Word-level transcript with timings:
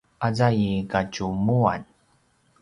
aza 0.27 0.47
i 0.63 0.67
kadjumuan 0.91 1.81